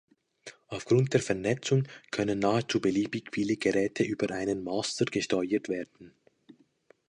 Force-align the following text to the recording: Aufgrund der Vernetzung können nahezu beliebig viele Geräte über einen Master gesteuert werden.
Aufgrund 0.69 1.13
der 1.13 1.21
Vernetzung 1.21 1.87
können 2.09 2.39
nahezu 2.39 2.81
beliebig 2.81 3.25
viele 3.31 3.55
Geräte 3.57 4.01
über 4.03 4.33
einen 4.33 4.63
Master 4.63 5.05
gesteuert 5.05 5.69
werden. 5.69 6.15